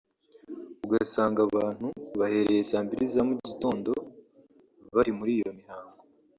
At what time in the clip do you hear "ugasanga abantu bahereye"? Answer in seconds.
0.85-2.61